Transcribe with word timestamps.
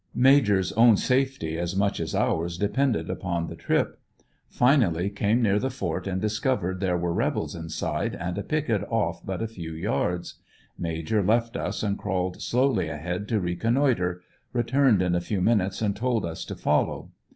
Major's 0.15 0.71
own 0.71 0.97
safety 0.97 1.59
as 1.59 1.75
much 1.75 1.99
as 1.99 2.15
ours 2.15 2.57
depended 2.57 3.07
upon 3.07 3.45
the 3.45 3.55
trip. 3.55 3.99
Finally 4.49 5.11
came 5.11 5.43
near 5.43 5.59
the 5.59 5.69
fort 5.69 6.07
and 6.07 6.19
discovered 6.19 6.79
there 6.79 6.97
were 6.97 7.13
rebels 7.13 7.53
inside 7.53 8.15
and 8.15 8.35
a 8.35 8.41
picket 8.41 8.81
off 8.89 9.23
but 9.23 9.43
a 9.43 9.47
few 9.47 9.87
rods. 9.87 10.39
Major 10.75 11.21
left 11.21 11.55
us 11.55 11.83
and 11.83 11.99
crawled 11.99 12.41
slowly 12.41 12.89
ahead 12.89 13.27
to 13.27 13.39
reconnoitre; 13.39 14.23
returned 14.53 15.03
in 15.03 15.13
a 15.13 15.21
few 15.21 15.39
minutes 15.39 15.83
and 15.83 15.95
told 15.95 16.25
us 16.25 16.45
to 16.45 16.55
follow. 16.55 17.11